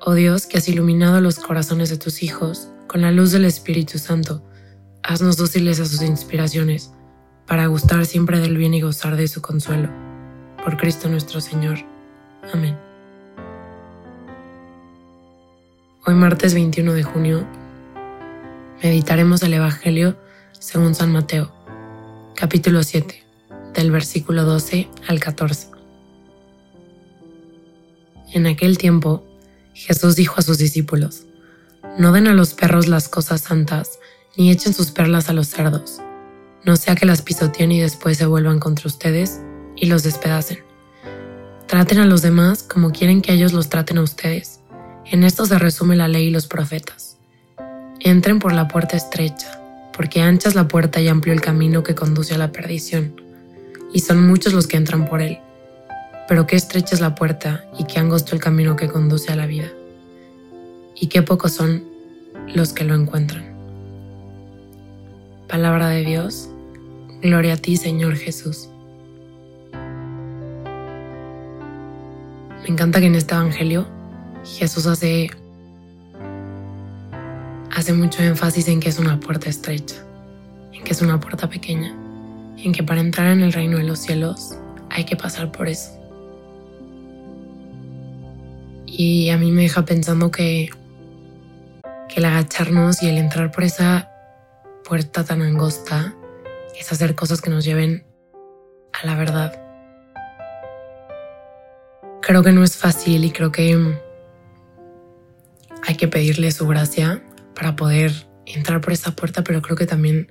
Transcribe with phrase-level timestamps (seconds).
[0.00, 3.98] Oh Dios, que has iluminado los corazones de tus hijos con la luz del Espíritu
[3.98, 4.44] Santo,
[5.02, 6.92] haznos dóciles a sus inspiraciones,
[7.48, 9.88] para gustar siempre del bien y gozar de su consuelo.
[10.62, 11.78] Por Cristo nuestro Señor.
[12.52, 12.78] Amén.
[16.06, 17.46] Hoy martes 21 de junio
[18.82, 20.16] meditaremos el Evangelio
[20.52, 21.52] según San Mateo,
[22.36, 23.24] capítulo 7,
[23.74, 25.68] del versículo 12 al 14.
[28.32, 29.27] En aquel tiempo,
[29.78, 31.22] Jesús dijo a sus discípulos,
[31.98, 34.00] No den a los perros las cosas santas,
[34.36, 36.00] ni echen sus perlas a los cerdos,
[36.64, 39.40] no sea que las pisoteen y después se vuelvan contra ustedes
[39.76, 40.58] y los despedacen.
[41.68, 44.58] Traten a los demás como quieren que ellos los traten a ustedes.
[45.06, 47.16] En esto se resume la ley y los profetas.
[48.00, 49.60] Entren por la puerta estrecha,
[49.96, 53.20] porque ancha es la puerta y amplio el camino que conduce a la perdición,
[53.92, 55.38] y son muchos los que entran por él
[56.28, 59.46] pero qué estrecha es la puerta y qué angosto el camino que conduce a la
[59.46, 59.68] vida,
[60.94, 61.84] y qué pocos son
[62.54, 63.56] los que lo encuentran.
[65.48, 66.50] Palabra de Dios,
[67.22, 68.68] gloria a ti Señor Jesús.
[72.62, 73.86] Me encanta que en este Evangelio
[74.44, 75.30] Jesús hace,
[77.74, 79.96] hace mucho énfasis en que es una puerta estrecha,
[80.74, 81.96] en que es una puerta pequeña,
[82.58, 84.58] en que para entrar en el reino de los cielos
[84.90, 85.97] hay que pasar por eso.
[89.00, 90.70] Y a mí me deja pensando que,
[92.08, 94.10] que el agacharnos y el entrar por esa
[94.84, 96.16] puerta tan angosta
[96.76, 98.04] es hacer cosas que nos lleven
[98.92, 99.62] a la verdad.
[102.22, 103.96] Creo que no es fácil y creo que
[105.86, 107.22] hay que pedirle su gracia
[107.54, 108.10] para poder
[108.46, 110.26] entrar por esa puerta, pero creo que también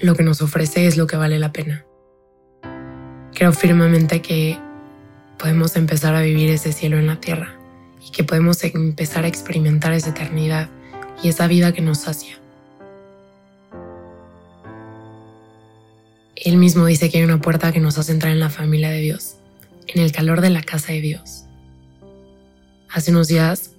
[0.00, 1.86] lo que nos ofrece es lo que vale la pena.
[3.32, 4.58] Creo firmemente que
[5.38, 7.54] podemos empezar a vivir ese cielo en la tierra
[8.06, 10.68] y que podemos empezar a experimentar esa eternidad
[11.22, 12.38] y esa vida que nos sacia.
[16.34, 19.00] Él mismo dice que hay una puerta que nos hace entrar en la familia de
[19.00, 19.36] Dios,
[19.86, 21.44] en el calor de la casa de Dios.
[22.90, 23.70] Hace unos días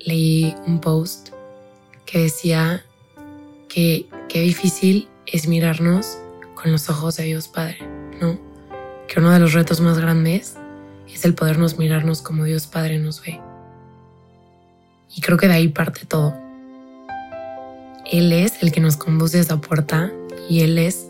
[0.00, 1.30] leí un post
[2.04, 2.84] que decía
[3.68, 6.18] que qué difícil es mirarnos
[6.54, 7.78] con los ojos de Dios Padre,
[8.20, 8.38] ¿no?
[9.08, 10.56] Que uno de los retos más grandes
[11.14, 13.40] es el podernos mirarnos como Dios Padre nos ve.
[15.14, 16.34] Y creo que de ahí parte todo.
[18.10, 20.12] Él es el que nos conduce a esa puerta
[20.48, 21.06] y Él es,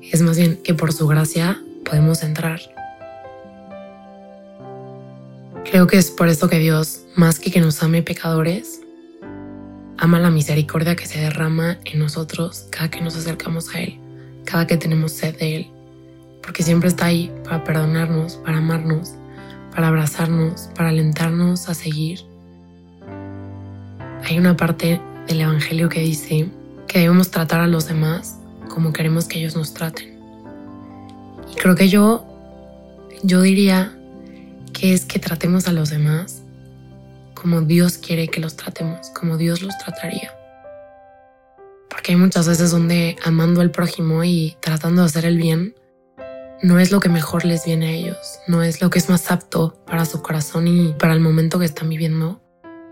[0.00, 2.60] es más bien que por su gracia podemos entrar.
[5.64, 8.80] Creo que es por eso que Dios, más que que nos ame pecadores,
[9.98, 13.98] ama la misericordia que se derrama en nosotros cada que nos acercamos a Él,
[14.44, 15.70] cada que tenemos sed de Él,
[16.42, 19.14] porque siempre está ahí para perdonarnos, para amarnos
[19.74, 22.20] para abrazarnos, para alentarnos a seguir.
[24.24, 26.48] Hay una parte del Evangelio que dice
[26.86, 28.38] que debemos tratar a los demás
[28.68, 30.18] como queremos que ellos nos traten.
[31.50, 32.24] Y creo que yo,
[33.22, 33.96] yo diría
[34.72, 36.42] que es que tratemos a los demás
[37.34, 40.32] como Dios quiere que los tratemos, como Dios los trataría.
[41.90, 45.74] Porque hay muchas veces donde amando al prójimo y tratando de hacer el bien,
[46.62, 49.32] no es lo que mejor les viene a ellos, no es lo que es más
[49.32, 52.40] apto para su corazón y para el momento que están viviendo,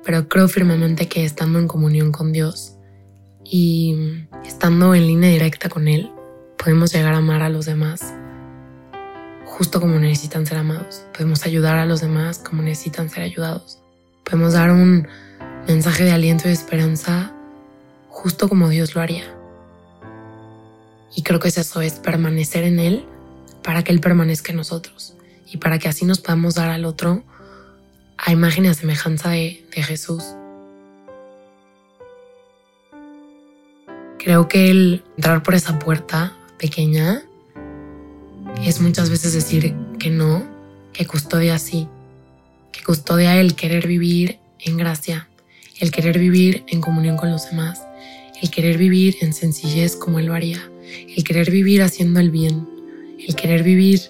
[0.05, 2.77] pero creo firmemente que estando en comunión con Dios
[3.45, 6.11] y estando en línea directa con Él,
[6.59, 8.13] podemos llegar a amar a los demás
[9.47, 11.05] justo como necesitan ser amados.
[11.13, 13.81] Podemos ayudar a los demás como necesitan ser ayudados.
[14.25, 15.07] Podemos dar un
[15.69, 17.33] mensaje de aliento y esperanza
[18.09, 19.25] justo como Dios lo haría.
[21.15, 23.07] Y creo que es eso, es permanecer en Él
[23.63, 25.15] para que Él permanezca en nosotros
[25.51, 27.25] y para que así nos podamos dar al otro
[28.17, 30.23] a imagen y a semejanza de, Jesús.
[34.19, 37.23] Creo que el entrar por esa puerta pequeña
[38.65, 40.47] es muchas veces decir que no,
[40.93, 41.89] que custodia sí,
[42.73, 45.29] que custodia el querer vivir en gracia,
[45.79, 47.81] el querer vivir en comunión con los demás,
[48.43, 50.71] el querer vivir en sencillez como Él lo haría,
[51.17, 52.69] el querer vivir haciendo el bien,
[53.27, 54.01] el querer vivir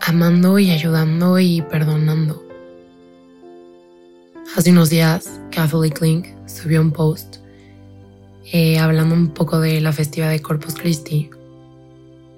[0.00, 2.44] amando y ayudando y perdonando.
[4.56, 7.36] Hace unos días, Catholic Link subió un post
[8.52, 11.30] eh, hablando un poco de la festiva de Corpus Christi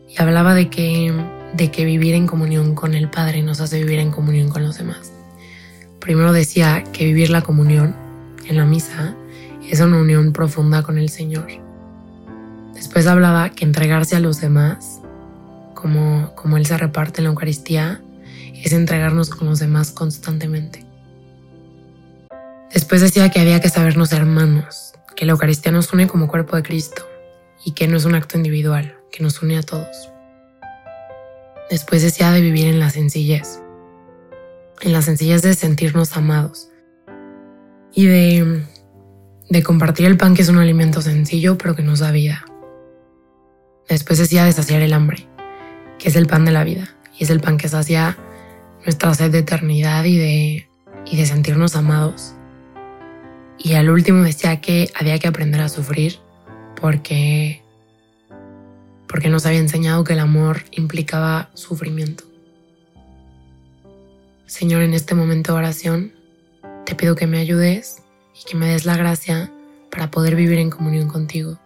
[0.08, 1.12] y hablaba de que,
[1.54, 4.78] de que vivir en comunión con el Padre nos hace vivir en comunión con los
[4.78, 5.12] demás.
[6.00, 7.94] Primero decía que vivir la comunión
[8.46, 9.14] en la misa
[9.68, 11.48] es una unión profunda con el Señor.
[12.74, 15.02] Después hablaba que entregarse a los demás,
[15.80, 18.02] como, como Él se reparte en la Eucaristía,
[18.52, 20.84] es entregarnos con los demás constantemente.
[22.74, 26.64] Después decía que había que sabernos hermanos, que la Eucaristía nos une como cuerpo de
[26.64, 27.06] Cristo
[27.64, 30.10] y que no es un acto individual, que nos une a todos.
[31.70, 33.60] Después decía de vivir en la sencillez,
[34.80, 36.70] en la sencillez de sentirnos amados
[37.92, 38.64] y de,
[39.48, 42.44] de compartir el pan que es un alimento sencillo pero que nos da vida.
[43.88, 45.27] Después decía de saciar el hambre,
[45.98, 48.16] que es el pan de la vida y es el pan que sacia
[48.84, 50.68] nuestra sed de eternidad y de,
[51.06, 52.34] y de sentirnos amados
[53.58, 56.18] y al último decía que había que aprender a sufrir
[56.80, 57.60] porque,
[59.08, 62.24] porque nos había enseñado que el amor implicaba sufrimiento.
[64.46, 66.12] Señor, en este momento de oración,
[66.86, 68.02] te pido que me ayudes
[68.40, 69.52] y que me des la gracia
[69.90, 71.58] para poder vivir en comunión contigo.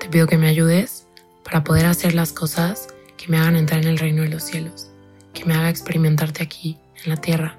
[0.00, 1.06] Te pido que me ayudes
[1.44, 2.88] para poder hacer las cosas
[3.22, 4.90] que me hagan entrar en el reino de los cielos,
[5.32, 7.58] que me haga experimentarte aquí, en la tierra,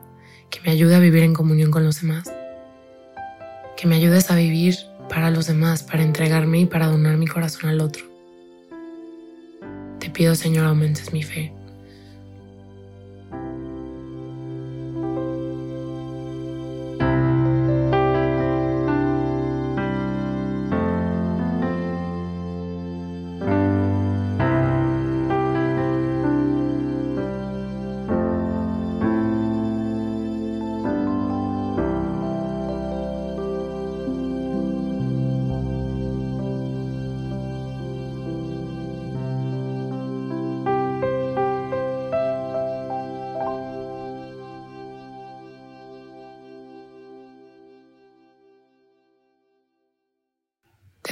[0.50, 2.30] que me ayude a vivir en comunión con los demás
[3.84, 4.78] que me ayudes a vivir
[5.10, 8.06] para los demás, para entregarme y para donar mi corazón al otro.
[10.00, 11.54] Te pido, Señor, aumentes mi fe.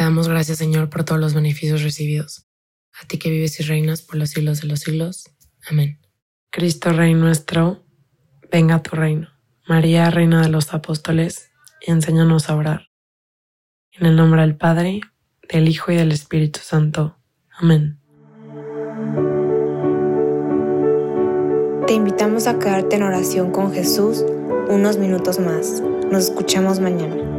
[0.01, 2.47] Te damos gracias, Señor, por todos los beneficios recibidos.
[2.99, 5.29] A ti que vives y reinas por los siglos de los siglos.
[5.69, 5.99] Amén.
[6.49, 7.85] Cristo, Rey nuestro,
[8.51, 9.27] venga a tu reino.
[9.67, 11.51] María, Reina de los Apóstoles,
[11.81, 12.89] enséñanos a orar.
[13.91, 15.01] En el nombre del Padre,
[15.47, 17.19] del Hijo y del Espíritu Santo.
[17.51, 17.99] Amén.
[21.85, 24.25] Te invitamos a quedarte en oración con Jesús
[24.67, 25.79] unos minutos más.
[26.09, 27.30] Nos escuchamos mañana.